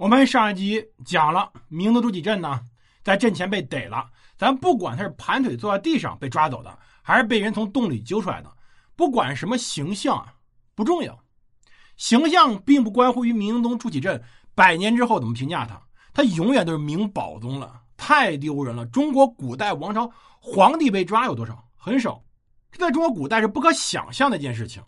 [0.00, 2.58] 我们上一集讲了明德朱祁镇呢，
[3.02, 4.08] 在阵前被逮了。
[4.34, 8.50] 咱不管他是盘腿坐在地上被抓走的，还是被人从洞里揪出来的，
[8.96, 10.32] 不管什么形象啊，
[10.74, 11.22] 不重要。
[11.98, 14.22] 形象并不关乎于明宗朱祁镇
[14.54, 15.78] 百年之后怎么评价他，
[16.14, 18.86] 他永远都是明宝宗了，太丢人了。
[18.86, 20.10] 中国古代王朝
[20.40, 21.62] 皇帝被抓有多少？
[21.76, 22.24] 很少，
[22.72, 24.82] 这在中国古代是不可想象的一件事情。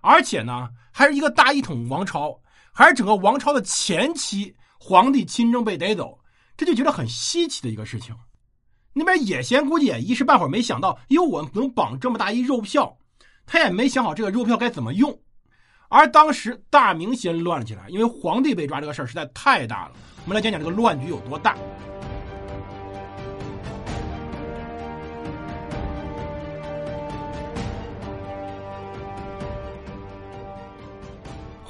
[0.00, 2.40] 而且呢，还是一个大一统王朝。
[2.72, 6.18] 还是整个王朝的前期，皇帝亲征被逮走，
[6.56, 8.16] 这就觉得很稀奇的一个事情。
[8.94, 12.96] 那边野贤估计也一时半会儿没想到，因为，我能绑这么大一肉票，
[13.44, 15.18] 他也没想好这个肉票该怎么用。
[15.88, 19.92] 而当时大明先乱了起来，因为皇帝被抓这个事儿实在太大了。
[20.24, 21.56] 我们来讲讲这个乱局有多大。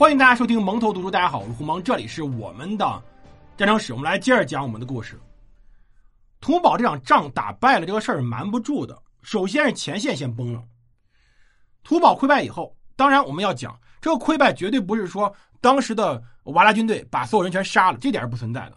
[0.02, 3.00] 欢迎大家收听蒙头读书，大家好，我是胡蒙，这里是我们的
[3.56, 5.16] 战争史，我们来接着讲我们的故事。
[6.40, 9.00] 图堡这场仗打败了，这个事儿瞒不住的。
[9.22, 10.60] 首先是前线先崩了，
[11.84, 18.76] 图堡溃败以后，当然我们要讲这个溃败绝对不是说当时的瓦剌军队把所有人全杀了，这点是不存在的。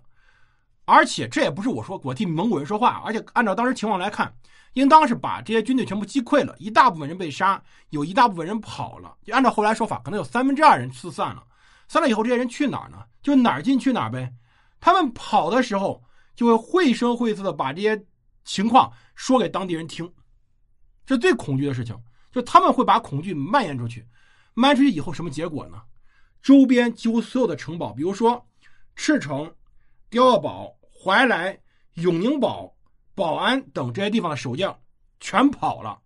[0.85, 4.33] 而且这也不是我说我替蒙古人说话，而且按照当时情况来看。
[4.73, 9.15] 应当是把这些军队全部击溃了，一大部分人被杀，有一大部分人跑了。
[9.23, 11.41] 就按照后来说法，可能有三分之二人四散了。
[11.87, 12.97] 散了以后，这些人去哪儿呢？
[13.23, 14.33] 就哪儿进去哪儿呗。
[14.81, 16.03] 他们跑的时候，
[16.35, 18.05] 就会绘声绘色的把这些
[18.43, 20.11] 情况说给当地人听。
[21.05, 21.97] 这最恐惧的事情，
[22.29, 24.05] 就他们会把恐惧蔓延出去。
[24.55, 25.81] 蔓延出去以后，什么结果呢？
[26.41, 28.45] 周边几乎所有的城堡，比如说
[28.93, 29.49] 赤城、
[30.11, 30.74] 碉堡堡、
[31.05, 31.59] 怀来、
[31.93, 32.73] 永宁堡。
[33.13, 34.77] 保安等这些地方的守将
[35.21, 35.97] 全跑了。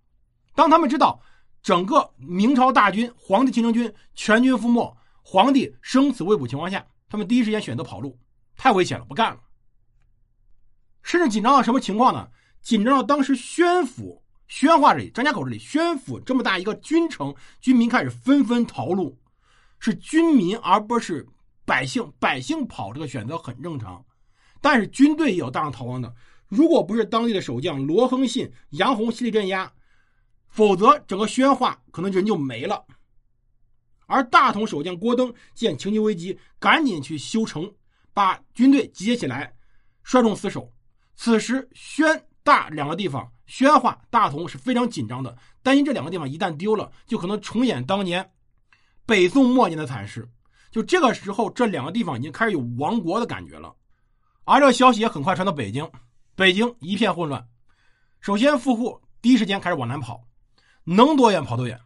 [0.53, 1.19] 当他们知道
[1.63, 8.15] 整个明朝大军、皇帝亲征军全军覆没、皇帝生死未卜情况下，他们第一时间选择跑路，
[8.55, 9.39] 太危险了，不干了。
[11.01, 12.29] 甚至紧张到什么情况呢？
[12.61, 19.17] 紧张到当时宣府、宣化这里、张家口这里、宣府这么大一个军城，军民开始纷纷逃路，
[19.79, 21.27] 是军民而不是
[21.65, 22.13] 百姓。
[22.19, 24.05] 百姓跑这个选择很正常，
[24.61, 26.13] 但是军队也有大量逃亡的。
[26.47, 29.71] 如果不是当地的守将罗亨信、杨洪犀利镇压，
[30.47, 32.83] 否则整个宣化可能人就没了。
[34.07, 37.71] 而大同守将郭登见情急危机，赶紧去修城，
[38.13, 39.53] 把军队集结起来，
[40.03, 40.71] 率众死守。
[41.15, 48.27] 此时宣大两个地方，宣化、大同是非常紧张的，担心这两个地方一旦丢了，就可能重演当年
[49.05, 50.27] 北宋末年的惨事。
[50.71, 53.75] 就这个时候，这两个地方已经开始有亡国的感觉了。
[54.49, 55.87] 而这消息也很快传到北京。
[56.35, 57.47] 北京一片混乱，
[58.19, 60.23] 首先富户第一时间开始往南跑，
[60.83, 61.79] 能多远跑多远。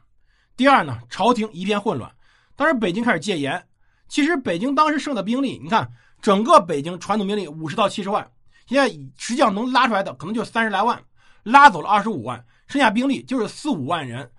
[0.55, 2.09] 第二呢，朝廷一片混乱，
[2.55, 3.61] 当时北京开始戒严。
[4.07, 5.91] 其实北京当时剩的兵力，你看
[6.21, 8.31] 整个北京传统兵力五十到七十万，
[8.65, 8.87] 现在
[9.17, 11.03] 实际上能拉出来的可能就三十来万，
[11.43, 14.31] 拉走了二十五万，剩下兵力就是四五万人。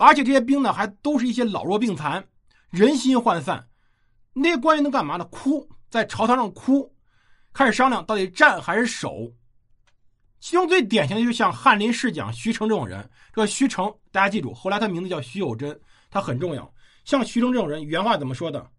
[0.00, 2.26] 而且这些兵呢，还都是一些老弱病残，
[2.70, 3.68] 人心涣散。
[4.32, 5.24] 那些官员能干嘛呢？
[5.26, 6.92] 哭，在朝堂上哭。
[7.56, 9.32] 开始商量到底战还是守，
[10.40, 13.08] 其中最典型的就像翰林侍讲徐成这种人。
[13.32, 15.80] 这个徐成，大家记住，后来他名字叫徐有贞，
[16.10, 16.70] 他很重要。
[17.06, 18.70] 像徐成这种人，原话怎么说的？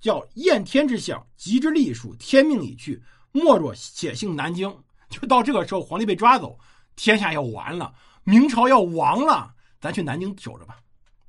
[0.00, 3.00] 叫厌天之相，极之隶属，天命已去，
[3.30, 4.76] 莫若且幸南京。
[5.08, 6.58] 就到这个时候，皇帝被抓走，
[6.96, 7.94] 天下要完了，
[8.24, 10.78] 明朝要亡了，咱去南京守着吧，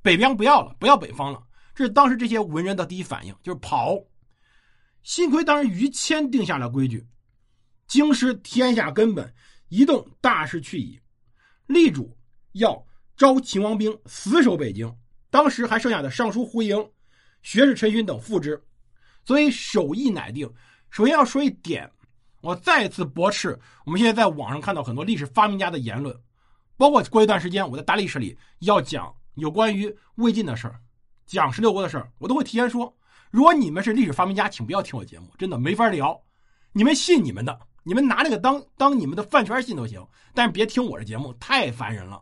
[0.01, 1.43] 北边不要了，不要北方了。
[1.75, 3.95] 这是当时这些文人的第一反应，就是跑。
[5.07, 7.07] 幸亏当时于谦定下了规矩：
[7.87, 9.33] 京师天下根本，
[9.69, 10.99] 一动大事去矣。
[11.65, 12.13] 力主
[12.51, 12.85] 要
[13.15, 14.93] 招秦王兵死守北京。
[15.29, 16.77] 当时还剩下的尚书胡英、
[17.41, 18.61] 学士陈勋等副之，
[19.23, 20.45] 所以首义乃定。
[20.89, 21.89] 首先要说一点，
[22.41, 26.13] 我再次驳斥我们现在在网上看到很多历史发明家的言论，
[26.75, 30.81] 包括过一段时间我在大历史里要讲有关于魏晋的事儿，
[31.25, 32.93] 讲十六国的事儿，我都会提前说。
[33.29, 36.19] 如果你们是历史发明家，请不要听我节目，真的没法聊。
[36.71, 42.21] 你们信你们的，你们拿那个当当你们的饭圈信都行，但是别听我的节目，太烦人了。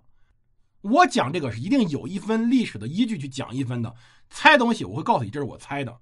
[0.82, 3.94] 我讲这个是一定有一分历史的依据去讲一分的。
[4.30, 5.96] 猜东西我会告诉你，这是我猜的。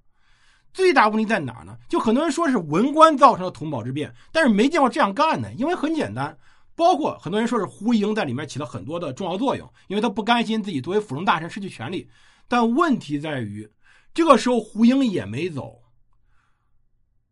[0.74, 1.77] 最大问题在哪呢？
[1.89, 5.51] 就很多人说是文官造成的同保之变，但是没见过这样干的。
[5.54, 6.38] 因为很简单，
[6.75, 12.10] 包括很多人说是胡英在里面起了很多的重要作用，因为他不甘心自己作为辅政大臣失去权力。
[12.48, 13.69] 但问题在于。
[14.13, 15.81] 这个时候，胡英也没走，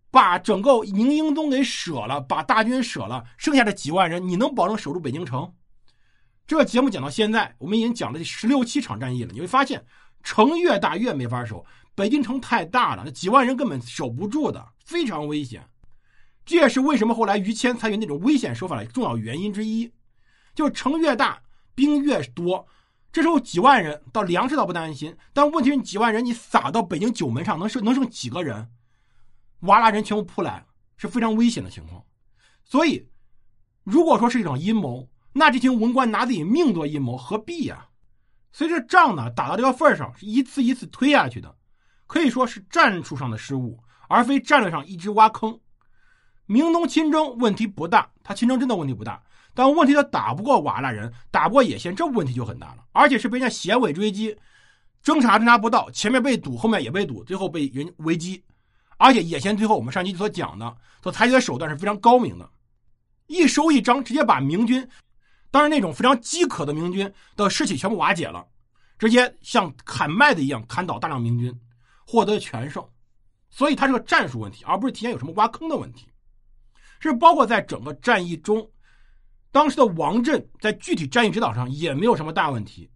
[0.10, 5.54] 把整个明英宗给舍了，把大军舍了，剩下的几万人，你能保证守住北京城？
[6.48, 9.86] 这个节目讲到现在，我们已经讲了十六七场战役了，你会发现，
[10.24, 15.64] 城越大越没法守，北京城太大了，那几万人根本守不住的，非常危险。
[16.44, 19.90] 这也是为什么后来于谦采取那种危险手法的重要原因之一。
[20.56, 21.42] 就是城越大，
[21.76, 22.68] 兵越多，
[23.12, 28.70] 这时候几万人到粮食倒不担心，但问题是几万人你撒到北京九门上，能剩能剩几个人？
[29.62, 30.66] 哇啦人全部扑来，
[30.98, 32.04] 是非常危险的情况。
[32.64, 33.10] 所以，
[33.84, 37.88] 如果说是一种阴谋，那这群文官拿自己命做阴谋，何必呀？
[38.54, 41.56] 所以这仗呢打到这个份上，是一次一次推下去的，
[42.08, 45.60] 可以说是战术上的失误，而非战略上一直挖坑。
[46.46, 49.22] 明东亲征问题不大，他亲征真的问题不大。
[49.54, 52.86] 但问题他打不过瓦剌人，打不过野先，这问题就很大了。
[52.94, 54.36] 而且是被人家衔尾追击，
[55.04, 58.44] 侦查侦查不到，前面被堵，后面也被堵，最后被人围击。
[58.98, 62.50] 而且野先最后我们上期所讲的，所采取的手段是非常高明的，
[63.28, 64.88] 一收一张，直接把明军，
[65.50, 68.46] 当然那种非常饥渴的明军的士气全部瓦解了，
[68.98, 71.54] 直接像砍麦子一样砍倒大量明军，
[72.06, 72.82] 获得全胜。
[73.50, 76.08] 所以它是个战术问题，而不是提前有什么挖坑的问题。
[77.00, 78.71] 是包括在整个战役中。
[79.52, 82.90] 当时的王震在具体战役指导上也没有什么大问题，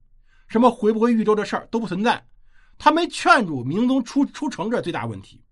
[0.48, 2.26] 什么回不回豫州的事儿都不存在，
[2.78, 5.44] 他没劝住明宗出出城这最大问题。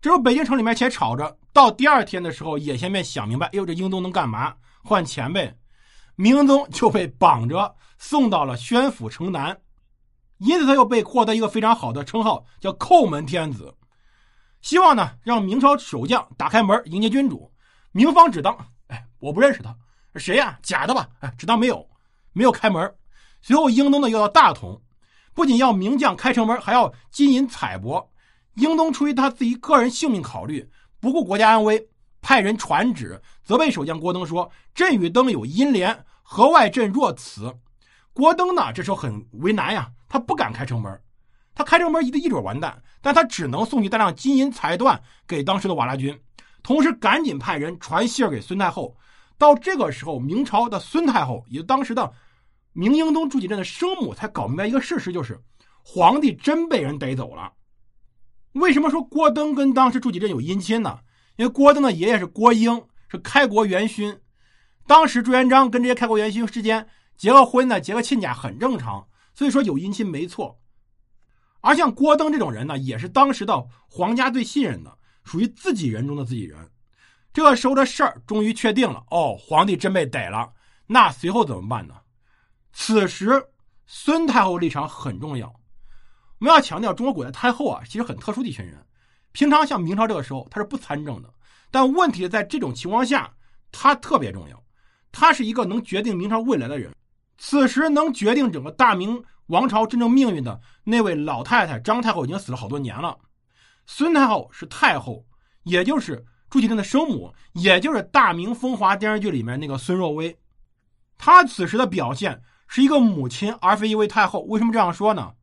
[0.00, 4.54] 这时候北京城里面且吵着，到第二天的时候，野先便想明白，哎呦，这英宗能干嘛？
[4.82, 5.56] 换钱呗。
[6.14, 9.56] 明宗就被绑着送到了宣府城南，
[10.38, 13.72] 因此他又被获得一个非常好的称号，叫叩门天子。
[14.60, 17.52] 希望呢，让明朝守将打开门迎接君主。
[17.92, 18.56] 明方只当，
[18.88, 19.76] 哎，我不认识他。
[20.14, 20.58] 谁呀？
[20.62, 21.08] 假的吧？
[21.20, 21.88] 哎，只当没有，
[22.32, 22.94] 没有开门。
[23.40, 24.80] 随后，英宗呢又要大同，
[25.32, 28.04] 不仅要名将开城门，还要金银彩帛。
[28.54, 30.68] 英宗出于他自己个人性命考虑，
[30.98, 31.88] 不顾国家安危，
[32.20, 37.56] 派人传旨责备守将郭登说：“朕与登有阴连，河外朕若此。”
[38.12, 41.00] 郭登呢这时候很为难呀，他不敢开城门，
[41.54, 46.20] 他开城门一定一准完蛋，但他只能送去大量金银彩缎给当时的瓦剌军，
[46.64, 48.96] 同时赶紧派人传信给孙太后。
[49.38, 52.12] 到这个时候，明朝的孙太后，也就当时的
[52.72, 55.40] 明英宗朱祁镇的生母，才搞明白一个事实，就是
[55.84, 57.52] 皇帝真被人逮走了。
[58.52, 60.98] 为什么说郭登跟当时朱祁镇有姻亲呢？
[61.36, 64.18] 因为郭登的爷爷是郭英，是开国元勋。
[64.86, 70.58] 当时朱元璋跟这些开国元勋之间结个婚呢，结个亲家很正常，所以说有姻亲没错。
[71.60, 76.58] 而像郭登这种人呢，也是当时的皇家最信任的，属于自己人中的自己人。
[77.38, 80.52] 这个时候的事儿终于确定了哦，皇帝真被逮了。
[80.88, 81.94] 那随后怎么办呢？
[82.72, 83.40] 此时
[83.86, 85.46] 孙太后立场很重要。
[86.40, 88.84] 我们要强调，中国古代太后啊，其实很特殊的一群人。
[89.30, 91.32] 平常像明朝这个时候，她是不参政的。
[91.70, 93.32] 但问题在这种情况下，
[93.70, 94.60] 她特别重要。
[95.12, 96.92] 她是一个能决定明朝未来的人。
[97.36, 103.16] 此时能决定整个大明王朝真正命运的那位老太太张太后已经死了好多年了。
[103.86, 105.24] 孙太后是太后，
[105.62, 106.26] 也就是。
[106.50, 110.38] 朱祁镇的生母，也就是《大明风华》电视剧里面那个孙若薇，
[111.18, 114.40] 她此时的表现是一个母亲，而非一位太后。
[114.42, 115.34] 为什么这样说呢？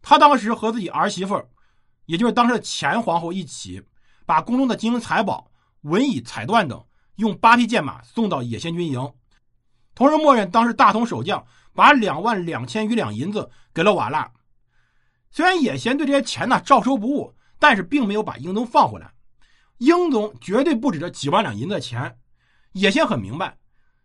[0.00, 1.42] 她当时和自己儿媳妇
[2.06, 3.82] 也就是当时的前皇后一起，
[4.26, 5.50] 把宫中的金银财宝、
[5.82, 6.84] 文椅彩缎等，
[7.16, 9.12] 用八匹箭马送到野先军营，
[9.94, 11.44] 同时默认当时大同守将
[11.74, 14.30] 把两万两千余两银子给了瓦剌。
[15.30, 19.13] 虽然野先对这些钱呢照收不误，但是并没有把英宗放回来。
[19.78, 22.16] 英宗绝对不止这几万两银子的钱，
[22.72, 23.56] 野先很明白，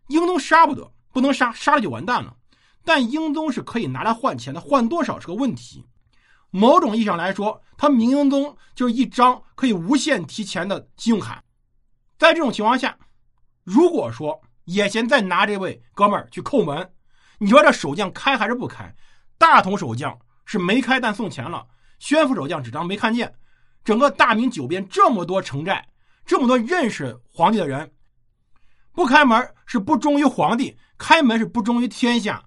[0.07, 2.35] 英宗杀不得，不能杀，杀了就完蛋了。
[2.83, 5.85] 但英宗是可以拿来换钱的，换多少是个问题。
[6.49, 11.43] 某种意义上来说，他明英宗就是一张可以无限提钱的信用卡。
[12.17, 12.97] 在这种情况下，
[13.63, 16.91] 如果说野贤再拿这位哥们儿去叩门，
[17.37, 18.93] 你说这守将开还是不开？
[19.37, 21.67] 大同守将是没开，但送钱了；
[21.99, 23.33] 宣府守将只当没看见。
[23.83, 25.87] 整个大明九边这么多城寨，
[26.25, 27.89] 这么多认识皇帝的人，
[28.93, 32.43] 不开门是不忠于皇帝，开门是不忠于天下。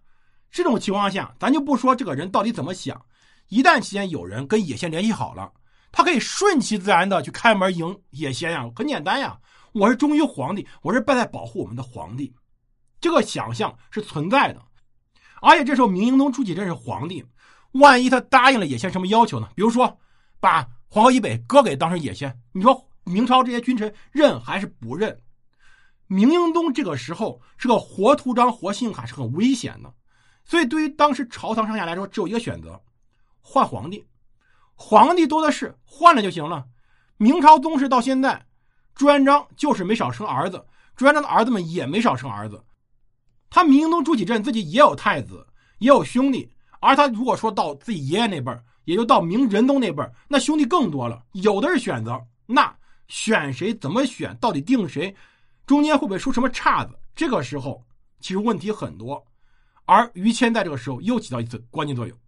[0.51, 3.01] 这种情况下，咱就不说这个人到底怎么想。
[3.49, 5.51] 一旦期间有人跟野先联系好了，
[5.91, 9.37] 他可以顺其自然的去开门迎野先呀，很简单呀。
[9.73, 12.33] 我是忠于皇帝，我是拜在保护我们的皇帝，
[13.01, 14.63] 这个想象是存在的。
[15.41, 17.25] 而且这时候明英宗朱祁镇是皇帝，
[17.73, 19.49] 万一他答应了野先什么要求呢？
[19.57, 19.99] 比如说
[20.39, 20.69] 把。
[20.95, 25.19] 黄河以北割给当时野先，你说明朝这些君臣认还是不认？
[26.07, 29.91] 明英宗这个时候是个活图章、活信用卡，是很危险的。
[30.45, 32.79] 所以对于当时朝堂上下来说，只有一个选择：
[33.41, 34.07] 换皇帝。
[34.75, 36.67] 皇帝多的是，换了就行了。
[37.17, 38.45] 明朝宗室到现在，
[38.95, 40.63] 朱元璋就是没少生儿子，
[40.95, 42.63] 朱元璋的儿子们也没少生儿子。
[43.49, 45.47] 他明英宗朱祁镇自己也有太子，
[45.79, 48.53] 也有兄弟，而他如果说到自己爷爷那辈
[48.85, 52.21] 也就到明仁宗那辈那兄弟更多了，有的是选择。
[52.45, 52.75] 那
[53.07, 55.15] 选谁，怎么选，到底定谁，
[55.65, 56.99] 中间会不会出什么岔子？
[57.15, 57.81] 这个时候
[58.19, 59.25] 其实问题很多，
[59.85, 62.19] 而于谦在这个时候又起到一次关键作用。